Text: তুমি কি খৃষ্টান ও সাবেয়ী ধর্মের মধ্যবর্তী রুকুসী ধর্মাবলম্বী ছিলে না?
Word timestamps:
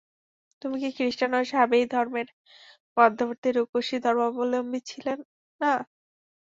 তুমি 0.61 0.75
কি 0.81 0.89
খৃষ্টান 0.97 1.31
ও 1.33 1.49
সাবেয়ী 1.51 1.85
ধর্মের 1.93 2.27
মধ্যবর্তী 2.97 3.49
রুকুসী 3.51 3.95
ধর্মাবলম্বী 4.05 4.79
ছিলে 4.89 5.13
না? 5.61 5.73